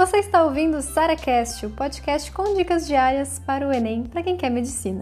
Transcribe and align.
Você 0.00 0.16
está 0.16 0.42
ouvindo 0.44 0.78
o 0.78 0.80
SaraCast, 0.80 1.66
o 1.66 1.70
podcast 1.72 2.32
com 2.32 2.54
dicas 2.54 2.86
diárias 2.86 3.38
para 3.38 3.68
o 3.68 3.70
Enem 3.70 4.04
para 4.04 4.22
quem 4.22 4.34
quer 4.34 4.48
medicina. 4.48 5.00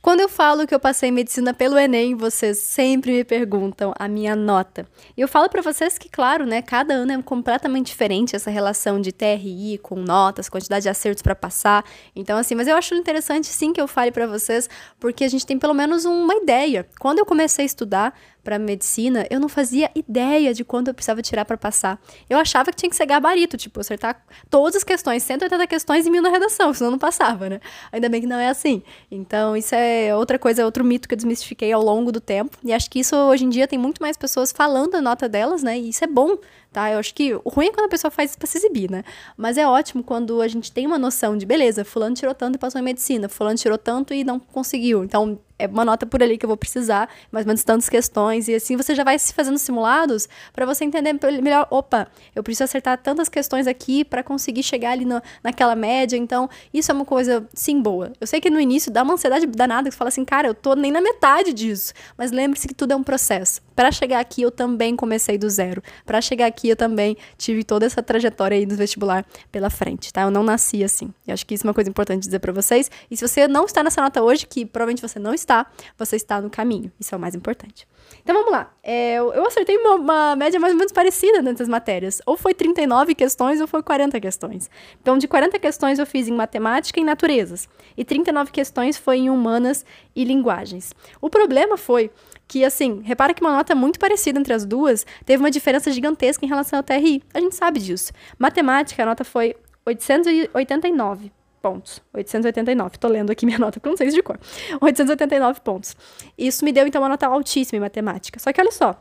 Quando 0.00 0.20
eu 0.20 0.28
falo 0.30 0.66
que 0.66 0.74
eu 0.74 0.80
passei 0.80 1.10
medicina 1.10 1.52
pelo 1.52 1.78
Enem, 1.78 2.14
vocês 2.14 2.58
sempre 2.58 3.12
me 3.12 3.22
perguntam 3.22 3.92
a 3.98 4.08
minha 4.08 4.34
nota. 4.34 4.86
E 5.14 5.20
eu 5.20 5.28
falo 5.28 5.50
para 5.50 5.60
vocês 5.60 5.98
que, 5.98 6.08
claro, 6.08 6.46
né, 6.46 6.62
cada 6.62 6.94
ano 6.94 7.12
é 7.12 7.22
completamente 7.22 7.88
diferente 7.88 8.34
essa 8.34 8.50
relação 8.50 8.98
de 8.98 9.12
TRI 9.12 9.78
com 9.82 9.96
notas, 9.96 10.48
quantidade 10.48 10.84
de 10.84 10.88
acertos 10.88 11.22
para 11.22 11.34
passar. 11.34 11.84
Então, 12.16 12.38
assim, 12.38 12.54
mas 12.54 12.66
eu 12.66 12.76
acho 12.76 12.94
interessante 12.94 13.48
sim 13.48 13.74
que 13.74 13.80
eu 13.80 13.86
fale 13.86 14.10
para 14.10 14.26
vocês, 14.26 14.70
porque 14.98 15.22
a 15.22 15.28
gente 15.28 15.44
tem 15.44 15.58
pelo 15.58 15.74
menos 15.74 16.06
uma 16.06 16.34
ideia. 16.34 16.88
Quando 16.98 17.18
eu 17.18 17.26
comecei 17.26 17.64
a 17.64 17.66
estudar, 17.66 18.18
para 18.42 18.58
medicina, 18.58 19.26
eu 19.30 19.38
não 19.38 19.48
fazia 19.48 19.90
ideia 19.94 20.52
de 20.54 20.64
quanto 20.64 20.88
eu 20.88 20.94
precisava 20.94 21.22
tirar 21.22 21.44
para 21.44 21.56
passar. 21.56 22.00
Eu 22.28 22.38
achava 22.38 22.70
que 22.70 22.76
tinha 22.76 22.90
que 22.90 22.96
ser 22.96 23.06
gabarito, 23.06 23.56
tipo, 23.56 23.80
acertar 23.80 24.22
todas 24.48 24.76
as 24.76 24.84
questões, 24.84 25.22
180 25.22 25.66
questões 25.66 26.06
e 26.06 26.10
mil 26.10 26.22
na 26.22 26.30
redação, 26.30 26.72
senão 26.74 26.90
não 26.90 26.98
passava, 26.98 27.48
né? 27.48 27.60
Ainda 27.92 28.08
bem 28.08 28.20
que 28.20 28.26
não 28.26 28.38
é 28.38 28.48
assim. 28.48 28.82
Então, 29.10 29.56
isso 29.56 29.74
é 29.74 30.14
outra 30.14 30.38
coisa, 30.38 30.64
outro 30.64 30.84
mito 30.84 31.08
que 31.08 31.14
eu 31.14 31.16
desmistifiquei 31.16 31.72
ao 31.72 31.82
longo 31.82 32.10
do 32.10 32.20
tempo. 32.20 32.56
E 32.64 32.72
acho 32.72 32.90
que 32.90 33.00
isso 33.00 33.16
hoje 33.16 33.44
em 33.44 33.48
dia 33.48 33.68
tem 33.68 33.78
muito 33.78 34.00
mais 34.00 34.16
pessoas 34.16 34.52
falando 34.52 34.94
a 34.94 35.00
nota 35.00 35.28
delas, 35.28 35.62
né? 35.62 35.78
E 35.78 35.90
isso 35.90 36.04
é 36.04 36.06
bom, 36.06 36.36
tá? 36.72 36.90
Eu 36.90 36.98
acho 36.98 37.14
que 37.14 37.34
o 37.34 37.48
ruim 37.48 37.66
é 37.66 37.72
quando 37.72 37.86
a 37.86 37.90
pessoa 37.90 38.10
faz 38.10 38.30
isso 38.30 38.38
pra 38.38 38.46
se 38.46 38.58
exibir, 38.58 38.90
né? 38.90 39.04
Mas 39.36 39.58
é 39.58 39.66
ótimo 39.66 40.02
quando 40.02 40.40
a 40.40 40.48
gente 40.48 40.72
tem 40.72 40.86
uma 40.86 40.98
noção 40.98 41.36
de, 41.36 41.44
beleza, 41.44 41.84
fulano 41.84 42.14
tirou 42.14 42.34
tanto 42.34 42.56
e 42.56 42.58
passou 42.58 42.80
em 42.80 42.84
medicina, 42.84 43.28
fulano 43.28 43.56
tirou 43.56 43.78
tanto 43.78 44.14
e 44.14 44.24
não 44.24 44.38
conseguiu. 44.38 45.04
Então, 45.04 45.38
é 45.60 45.66
uma 45.66 45.84
nota 45.84 46.06
por 46.06 46.22
ali 46.22 46.38
que 46.38 46.44
eu 46.44 46.48
vou 46.48 46.56
precisar, 46.56 47.08
mais 47.30 47.44
ou 47.44 47.48
menos 47.48 47.62
tantas 47.62 47.88
questões, 47.88 48.48
e 48.48 48.54
assim 48.54 48.76
você 48.76 48.94
já 48.94 49.04
vai 49.04 49.18
se 49.18 49.32
fazendo 49.34 49.58
simulados 49.58 50.28
para 50.52 50.64
você 50.64 50.84
entender 50.84 51.12
melhor, 51.42 51.66
opa, 51.70 52.08
eu 52.34 52.42
preciso 52.42 52.64
acertar 52.64 52.98
tantas 52.98 53.28
questões 53.28 53.66
aqui 53.66 54.04
para 54.04 54.22
conseguir 54.22 54.62
chegar 54.62 54.92
ali 54.92 55.04
no, 55.04 55.20
naquela 55.44 55.76
média, 55.76 56.16
então 56.16 56.48
isso 56.72 56.90
é 56.90 56.94
uma 56.94 57.04
coisa, 57.04 57.46
sim, 57.52 57.80
boa. 57.80 58.12
Eu 58.20 58.26
sei 58.26 58.40
que 58.40 58.48
no 58.48 58.58
início 58.58 58.90
dá 58.90 59.02
uma 59.02 59.14
ansiedade 59.14 59.46
danada, 59.46 59.88
que 59.88 59.94
você 59.94 59.98
fala 59.98 60.08
assim, 60.08 60.24
cara, 60.24 60.48
eu 60.48 60.54
tô 60.54 60.74
nem 60.74 60.90
na 60.90 61.00
metade 61.00 61.52
disso, 61.52 61.92
mas 62.16 62.30
lembre-se 62.30 62.66
que 62.66 62.74
tudo 62.74 62.92
é 62.92 62.96
um 62.96 63.02
processo. 63.02 63.60
Para 63.76 63.92
chegar 63.92 64.20
aqui 64.20 64.42
eu 64.42 64.50
também 64.50 64.96
comecei 64.96 65.36
do 65.36 65.48
zero, 65.50 65.82
para 66.06 66.20
chegar 66.20 66.46
aqui 66.46 66.68
eu 66.70 66.76
também 66.76 67.16
tive 67.36 67.64
toda 67.64 67.84
essa 67.84 68.02
trajetória 68.02 68.56
aí 68.56 68.64
do 68.64 68.74
vestibular 68.74 69.26
pela 69.52 69.68
frente, 69.68 70.12
tá? 70.12 70.22
Eu 70.22 70.30
não 70.30 70.42
nasci 70.42 70.82
assim. 70.82 71.12
Eu 71.26 71.34
acho 71.34 71.44
que 71.44 71.54
isso 71.54 71.66
é 71.66 71.68
uma 71.68 71.74
coisa 71.74 71.90
importante 71.90 72.22
dizer 72.22 72.38
para 72.38 72.52
vocês, 72.52 72.90
e 73.10 73.16
se 73.16 73.26
você 73.26 73.46
não 73.46 73.64
está 73.64 73.82
nessa 73.82 74.00
nota 74.00 74.22
hoje, 74.22 74.46
que 74.46 74.64
provavelmente 74.64 75.02
você 75.02 75.18
não 75.18 75.34
está 75.34 75.49
está, 75.50 75.66
você 75.98 76.16
está 76.16 76.40
no 76.40 76.48
caminho. 76.48 76.92
Isso 76.98 77.14
é 77.14 77.18
o 77.18 77.20
mais 77.20 77.34
importante. 77.34 77.86
Então 78.22 78.34
vamos 78.34 78.50
lá. 78.50 78.72
É, 78.82 79.16
eu 79.16 79.46
acertei 79.46 79.76
uma, 79.76 79.94
uma, 79.94 80.36
média 80.36 80.60
mais 80.60 80.72
ou 80.72 80.78
menos 80.78 80.92
parecida 80.92 81.42
nessas 81.42 81.68
matérias. 81.68 82.22
Ou 82.24 82.36
foi 82.36 82.54
39 82.54 83.14
questões 83.14 83.60
ou 83.60 83.66
foi 83.66 83.82
40 83.82 84.20
questões. 84.20 84.70
Então, 85.00 85.18
de 85.18 85.26
40 85.26 85.58
questões 85.58 85.98
eu 85.98 86.06
fiz 86.06 86.28
em 86.28 86.32
matemática 86.32 87.00
e 87.00 87.04
naturezas. 87.04 87.68
E 87.96 88.04
39 88.04 88.50
questões 88.52 88.96
foi 88.96 89.18
em 89.18 89.30
humanas 89.30 89.84
e 90.14 90.24
linguagens. 90.24 90.94
O 91.20 91.28
problema 91.28 91.76
foi 91.76 92.10
que, 92.46 92.64
assim, 92.64 93.00
repara 93.04 93.34
que 93.34 93.40
uma 93.40 93.56
nota 93.56 93.74
muito 93.74 93.98
parecida 93.98 94.38
entre 94.38 94.52
as 94.52 94.64
duas 94.64 95.06
teve 95.24 95.42
uma 95.42 95.50
diferença 95.50 95.90
gigantesca 95.90 96.44
em 96.44 96.48
relação 96.48 96.78
ao 96.78 96.82
TRI. 96.82 97.22
A 97.32 97.40
gente 97.40 97.54
sabe 97.54 97.80
disso. 97.80 98.12
Matemática, 98.38 99.02
a 99.02 99.06
nota 99.06 99.24
foi 99.24 99.54
889 99.86 101.39
pontos. 101.60 102.02
889. 102.12 102.98
Tô 102.98 103.08
lendo 103.08 103.30
aqui 103.30 103.44
minha 103.46 103.58
nota, 103.58 103.78
porque 103.78 103.88
eu 103.88 103.90
não 103.90 103.96
sei 103.96 104.08
de 104.08 104.22
cor. 104.22 104.38
889 104.80 105.60
pontos. 105.60 105.96
Isso 106.36 106.64
me 106.64 106.72
deu, 106.72 106.86
então, 106.86 107.02
uma 107.02 107.08
nota 107.08 107.26
altíssima 107.26 107.76
em 107.78 107.80
matemática. 107.80 108.38
Só 108.38 108.52
que 108.52 108.60
olha 108.60 108.72
só, 108.72 109.00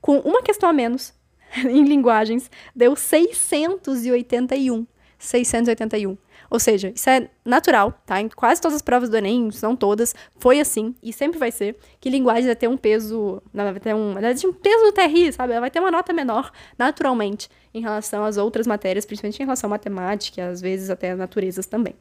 com 0.00 0.18
uma 0.20 0.42
questão 0.42 0.68
a 0.68 0.72
menos 0.72 1.12
em 1.64 1.84
linguagens, 1.84 2.50
deu 2.74 2.96
681. 2.96 4.86
681. 5.18 6.16
Ou 6.50 6.58
seja, 6.58 6.92
isso 6.94 7.08
é 7.08 7.28
natural, 7.44 7.92
tá? 8.04 8.20
Em 8.20 8.28
quase 8.28 8.60
todas 8.60 8.76
as 8.76 8.82
provas 8.82 9.08
do 9.08 9.16
Enem, 9.16 9.50
se 9.50 9.62
não 9.62 9.74
todas, 9.74 10.14
foi 10.38 10.60
assim, 10.60 10.94
e 11.02 11.12
sempre 11.12 11.38
vai 11.38 11.50
ser, 11.50 11.76
que 12.00 12.08
linguagem 12.08 12.46
vai 12.46 12.56
ter 12.56 12.68
um 12.68 12.76
peso, 12.76 13.42
vai 13.52 13.80
ter 13.80 13.94
um, 13.94 14.12
um 14.12 14.52
peso 14.52 14.84
no 14.84 14.92
TRI, 14.92 15.32
sabe? 15.32 15.52
Ela 15.52 15.60
vai 15.60 15.70
ter 15.70 15.80
uma 15.80 15.90
nota 15.90 16.12
menor, 16.12 16.52
naturalmente, 16.78 17.48
em 17.74 17.80
relação 17.80 18.24
às 18.24 18.36
outras 18.36 18.66
matérias, 18.66 19.04
principalmente 19.04 19.40
em 19.40 19.44
relação 19.44 19.68
à 19.68 19.70
matemática, 19.70 20.48
às 20.48 20.60
vezes 20.60 20.90
até 20.90 21.14
naturezas 21.14 21.66
também. 21.66 21.94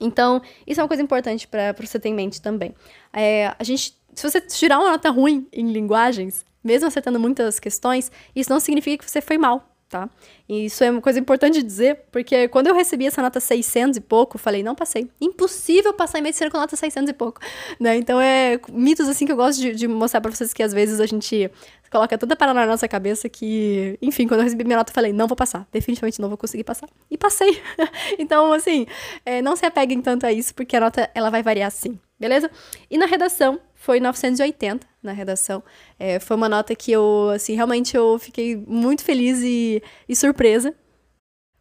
Então, 0.00 0.40
isso 0.66 0.80
é 0.80 0.82
uma 0.82 0.88
coisa 0.88 1.02
importante 1.02 1.46
para 1.46 1.74
você 1.78 1.98
ter 1.98 2.08
em 2.08 2.14
mente 2.14 2.40
também. 2.40 2.74
É, 3.12 3.54
a 3.58 3.62
gente, 3.62 3.94
se 4.14 4.28
você 4.28 4.40
tirar 4.40 4.78
uma 4.78 4.90
nota 4.90 5.10
ruim 5.10 5.46
em 5.52 5.70
linguagens, 5.70 6.44
mesmo 6.64 6.88
acertando 6.88 7.20
muitas 7.20 7.60
questões, 7.60 8.10
isso 8.34 8.50
não 8.50 8.58
significa 8.58 9.04
que 9.04 9.10
você 9.10 9.20
foi 9.20 9.36
mal, 9.36 9.69
tá? 9.90 10.08
E 10.48 10.66
isso 10.66 10.82
é 10.84 10.90
uma 10.90 11.02
coisa 11.02 11.18
importante 11.18 11.62
dizer, 11.62 12.04
porque 12.12 12.46
quando 12.48 12.68
eu 12.68 12.74
recebi 12.74 13.06
essa 13.06 13.20
nota 13.20 13.40
600 13.40 13.98
e 13.98 14.00
pouco, 14.00 14.38
falei, 14.38 14.62
não 14.62 14.74
passei. 14.74 15.10
Impossível 15.20 15.92
passar 15.92 16.20
em 16.20 16.22
medicina 16.22 16.48
com 16.48 16.56
nota 16.56 16.76
600 16.76 17.10
e 17.10 17.12
pouco, 17.12 17.40
né? 17.78 17.96
Então 17.96 18.20
é 18.20 18.58
mitos 18.70 19.08
assim 19.08 19.26
que 19.26 19.32
eu 19.32 19.36
gosto 19.36 19.60
de, 19.60 19.74
de 19.74 19.88
mostrar 19.88 20.20
para 20.20 20.30
vocês 20.30 20.54
que 20.54 20.62
às 20.62 20.72
vezes 20.72 21.00
a 21.00 21.06
gente 21.06 21.50
coloca 21.90 22.16
tanta 22.16 22.36
parada 22.36 22.60
na 22.60 22.66
nossa 22.66 22.86
cabeça 22.86 23.28
que, 23.28 23.98
enfim, 24.00 24.28
quando 24.28 24.40
eu 24.40 24.44
recebi 24.44 24.62
minha 24.62 24.76
nota, 24.76 24.92
eu 24.92 24.94
falei, 24.94 25.12
não 25.12 25.26
vou 25.26 25.36
passar, 25.36 25.66
definitivamente 25.72 26.20
não 26.20 26.28
vou 26.28 26.38
conseguir 26.38 26.62
passar. 26.62 26.88
E 27.10 27.18
passei. 27.18 27.60
então, 28.16 28.52
assim, 28.52 28.86
é, 29.26 29.42
não 29.42 29.56
se 29.56 29.66
apeguem 29.66 30.00
tanto 30.00 30.24
a 30.24 30.32
isso, 30.32 30.54
porque 30.54 30.76
a 30.76 30.80
nota 30.80 31.10
ela 31.14 31.30
vai 31.30 31.42
variar 31.42 31.70
sim, 31.72 31.98
beleza? 32.18 32.48
E 32.88 32.96
na 32.96 33.06
redação, 33.06 33.58
foi 33.80 33.98
980 33.98 34.86
na 35.02 35.10
redação. 35.10 35.62
É, 35.98 36.20
foi 36.20 36.36
uma 36.36 36.50
nota 36.50 36.76
que 36.76 36.92
eu, 36.92 37.30
assim, 37.34 37.54
realmente 37.54 37.96
eu 37.96 38.18
fiquei 38.18 38.54
muito 38.54 39.02
feliz 39.02 39.40
e, 39.42 39.82
e 40.06 40.14
surpresa. 40.14 40.74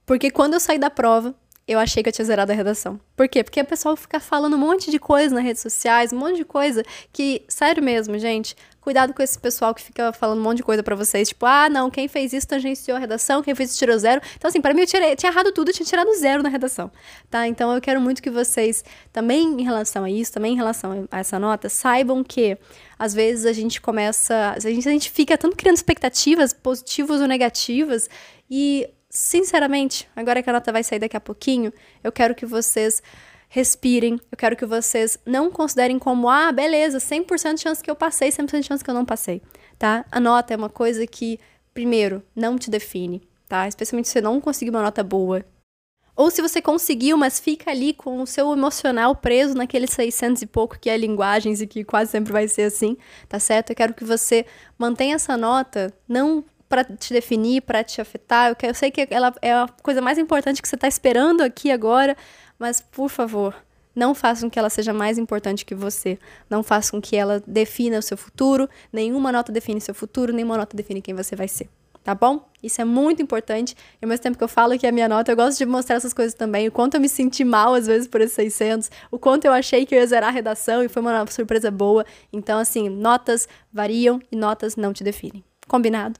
Porque 0.05 0.29
quando 0.29 0.53
eu 0.55 0.59
saí 0.59 0.77
da 0.77 0.89
prova, 0.89 1.33
eu 1.65 1.79
achei 1.79 2.03
que 2.03 2.09
eu 2.09 2.13
tinha 2.13 2.25
zerado 2.25 2.51
a 2.51 2.55
redação. 2.55 2.99
Por 3.15 3.29
quê? 3.29 3.41
Porque 3.41 3.61
o 3.61 3.65
pessoal 3.65 3.95
fica 3.95 4.19
falando 4.19 4.55
um 4.55 4.59
monte 4.59 4.91
de 4.91 4.99
coisa 4.99 5.33
nas 5.33 5.43
redes 5.45 5.61
sociais, 5.61 6.11
um 6.11 6.17
monte 6.17 6.35
de 6.35 6.43
coisa 6.43 6.83
que, 7.13 7.45
sério 7.47 7.81
mesmo, 7.81 8.19
gente, 8.19 8.53
cuidado 8.81 9.13
com 9.13 9.21
esse 9.21 9.37
pessoal 9.37 9.73
que 9.73 9.81
fica 9.81 10.11
falando 10.13 10.39
um 10.39 10.43
monte 10.43 10.57
de 10.57 10.63
coisa 10.63 10.81
para 10.81 10.95
vocês, 10.95 11.29
tipo, 11.29 11.45
ah, 11.45 11.69
não, 11.69 11.89
quem 11.89 12.07
fez 12.07 12.33
isso 12.33 12.47
tangenciou 12.47 12.97
a 12.97 12.99
redação, 12.99 13.41
quem 13.41 13.53
fez 13.53 13.71
isso 13.71 13.79
tirou 13.79 13.97
zero. 13.97 14.21
Então, 14.35 14.49
assim, 14.49 14.61
para 14.61 14.73
mim 14.73 14.81
eu 14.81 14.87
tirei, 14.87 15.15
tinha 15.15 15.31
errado 15.31 15.51
tudo, 15.51 15.69
eu 15.69 15.73
tinha 15.73 15.85
tirado 15.85 16.13
zero 16.15 16.41
na 16.41 16.49
redação, 16.49 16.91
tá? 17.29 17.47
Então, 17.47 17.73
eu 17.73 17.81
quero 17.81 17.99
muito 17.99 18.21
que 18.21 18.29
vocês, 18.29 18.83
também 19.11 19.61
em 19.61 19.63
relação 19.63 20.03
a 20.03 20.09
isso, 20.09 20.31
também 20.31 20.53
em 20.53 20.57
relação 20.57 21.07
a 21.11 21.19
essa 21.19 21.37
nota, 21.37 21.69
saibam 21.69 22.23
que 22.23 22.57
às 22.97 23.13
vezes 23.13 23.45
a 23.45 23.53
gente 23.53 23.79
começa, 23.81 24.53
a 24.55 24.59
gente, 24.59 24.87
a 24.87 24.91
gente 24.91 25.09
fica 25.09 25.37
tanto 25.37 25.55
criando 25.55 25.77
expectativas 25.77 26.53
positivas 26.53 27.21
ou 27.21 27.27
negativas 27.27 28.09
e 28.49 28.89
sinceramente, 29.09 30.07
agora 30.15 30.43
que 30.43 30.49
a 30.49 30.53
nota 30.53 30.71
vai 30.71 30.83
sair 30.83 30.99
daqui 30.99 31.17
a 31.17 31.21
pouquinho, 31.21 31.73
eu 32.03 32.11
quero 32.11 32.35
que 32.35 32.45
vocês 32.45 33.01
respirem. 33.49 34.19
Eu 34.31 34.37
quero 34.37 34.55
que 34.55 34.65
vocês 34.65 35.17
não 35.25 35.51
considerem 35.51 35.99
como, 35.99 36.29
ah, 36.29 36.51
beleza, 36.51 36.99
100% 36.99 37.55
de 37.55 37.61
chance 37.61 37.83
que 37.83 37.91
eu 37.91 37.95
passei, 37.95 38.29
100% 38.29 38.61
de 38.61 38.67
chance 38.67 38.83
que 38.83 38.89
eu 38.89 38.93
não 38.93 39.03
passei, 39.03 39.41
tá? 39.77 40.05
A 40.11 40.19
nota 40.19 40.53
é 40.53 40.57
uma 40.57 40.69
coisa 40.69 41.05
que, 41.05 41.39
primeiro, 41.73 42.23
não 42.35 42.57
te 42.57 42.69
define, 42.69 43.21
tá? 43.49 43.67
Especialmente 43.67 44.07
se 44.07 44.13
você 44.13 44.21
não 44.21 44.39
conseguiu 44.39 44.73
uma 44.73 44.83
nota 44.83 45.03
boa. 45.03 45.43
Ou 46.15 46.29
se 46.29 46.41
você 46.41 46.61
conseguiu, 46.61 47.17
mas 47.17 47.39
fica 47.39 47.71
ali 47.71 47.93
com 47.93 48.21
o 48.21 48.27
seu 48.27 48.51
emocional 48.51 49.15
preso 49.15 49.55
naqueles 49.55 49.89
600 49.91 50.41
e 50.41 50.45
pouco 50.45 50.77
que 50.77 50.89
é 50.89 50.97
linguagens 50.97 51.61
e 51.61 51.67
que 51.67 51.83
quase 51.83 52.11
sempre 52.11 52.33
vai 52.33 52.45
ser 52.47 52.63
assim, 52.63 52.97
tá 53.27 53.39
certo? 53.39 53.69
Eu 53.69 53.75
quero 53.75 53.93
que 53.93 54.03
você 54.03 54.45
mantenha 54.77 55.15
essa 55.15 55.37
nota, 55.37 55.93
não 56.07 56.43
para 56.69 56.83
te 56.83 57.11
definir, 57.11 57.61
para 57.63 57.83
te 57.83 57.99
afetar. 57.99 58.55
Eu, 58.61 58.73
sei 58.75 58.91
que 58.91 59.07
ela 59.09 59.33
é 59.41 59.51
a 59.51 59.67
coisa 59.81 59.99
mais 59.99 60.19
importante 60.19 60.61
que 60.61 60.67
você 60.67 60.75
está 60.75 60.87
esperando 60.87 61.41
aqui 61.41 61.71
agora, 61.71 62.15
mas 62.59 62.79
por 62.79 63.09
favor, 63.09 63.55
não 63.95 64.13
façam 64.13 64.47
com 64.47 64.53
que 64.53 64.59
ela 64.59 64.69
seja 64.69 64.93
mais 64.93 65.17
importante 65.17 65.65
que 65.65 65.73
você. 65.73 66.19
Não 66.49 66.61
façam 66.61 66.99
com 66.99 67.01
que 67.01 67.15
ela 67.15 67.43
defina 67.45 67.97
o 67.97 68.01
seu 68.01 68.15
futuro. 68.15 68.69
Nenhuma 68.93 69.31
nota 69.31 69.51
define 69.51 69.81
seu 69.81 69.95
futuro, 69.95 70.31
nenhuma 70.31 70.55
nota 70.55 70.77
define 70.77 71.01
quem 71.01 71.15
você 71.15 71.35
vai 71.35 71.47
ser. 71.47 71.67
Tá 72.03 72.15
bom? 72.15 72.47
Isso 72.63 72.81
é 72.81 72.85
muito 72.85 73.21
importante. 73.21 73.75
E 74.01 74.05
ao 74.05 74.09
mesmo 74.09 74.23
tempo 74.23 74.37
que 74.37 74.43
eu 74.43 74.47
falo 74.47 74.77
que 74.79 74.85
é 74.85 74.89
a 74.89 74.91
minha 74.91 75.09
nota, 75.09 75.31
eu 75.31 75.35
gosto 75.35 75.57
de 75.57 75.65
mostrar 75.65 75.97
essas 75.97 76.13
coisas 76.13 76.33
também. 76.33 76.67
O 76.67 76.71
quanto 76.71 76.95
eu 76.95 77.01
me 77.01 77.09
senti 77.09 77.43
mal, 77.43 77.73
às 77.73 77.87
vezes, 77.87 78.07
por 78.07 78.21
esses 78.21 78.35
600. 78.35 78.89
O 79.11 79.19
quanto 79.19 79.45
eu 79.45 79.51
achei 79.51 79.85
que 79.85 79.93
eu 79.93 79.99
ia 79.99 80.07
zerar 80.07 80.29
a 80.29 80.31
redação 80.31 80.83
e 80.83 80.87
foi 80.87 81.01
uma 81.01 81.25
surpresa 81.27 81.69
boa. 81.69 82.05
Então, 82.31 82.57
assim, 82.57 82.89
notas 82.89 83.47
variam 83.71 84.21
e 84.31 84.35
notas 84.35 84.75
não 84.75 84.93
te 84.93 85.03
definem. 85.03 85.43
Combinado? 85.67 86.19